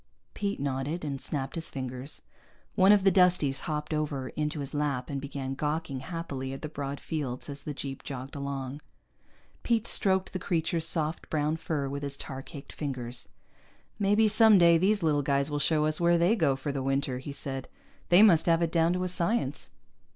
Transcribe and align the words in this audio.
Pete 0.33 0.59
nodded, 0.59 1.05
and 1.05 1.21
snapped 1.21 1.53
his 1.53 1.69
fingers. 1.69 2.23
One 2.73 2.91
of 2.91 3.03
the 3.03 3.11
Dusties 3.11 3.59
hopped 3.69 3.93
over 3.93 4.29
into 4.29 4.59
his 4.59 4.73
lap 4.73 5.11
and 5.11 5.21
began 5.21 5.53
gawking 5.53 5.99
happily 5.99 6.53
at 6.53 6.63
the 6.63 6.67
broad 6.69 6.99
fields 6.99 7.47
as 7.49 7.61
the 7.63 7.73
jeep 7.75 8.01
jogged 8.01 8.35
along. 8.35 8.81
Pete 9.61 9.85
stroked 9.85 10.33
the 10.33 10.39
creature's 10.39 10.87
soft 10.87 11.29
brown 11.29 11.55
fur 11.55 11.87
with 11.87 12.01
his 12.01 12.17
tar 12.17 12.41
caked 12.41 12.73
fingers. 12.73 13.29
"Maybe 13.99 14.27
someday 14.27 14.79
these 14.79 15.03
little 15.03 15.21
guys 15.21 15.51
will 15.51 15.59
show 15.59 15.85
us 15.85 16.01
where 16.01 16.17
they 16.17 16.35
go 16.35 16.55
for 16.55 16.71
the 16.71 16.81
winter," 16.81 17.19
he 17.19 17.31
said. 17.31 17.67
"They 18.09 18.23
must 18.23 18.47
have 18.47 18.63
it 18.63 18.71
down 18.71 18.93
to 18.93 19.03
a 19.03 19.07
science." 19.07 19.69